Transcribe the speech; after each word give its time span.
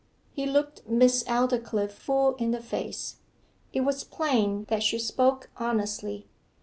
He 0.31 0.47
looked 0.47 0.87
Miss 0.89 1.23
Aldclyffe 1.25 1.91
full 1.91 2.33
in 2.37 2.49
the 2.49 2.59
face. 2.59 3.17
It 3.71 3.81
was 3.81 4.03
plain 4.03 4.65
that 4.67 4.81
she 4.81 4.97
spoke 4.97 5.51
honestly. 5.57 6.27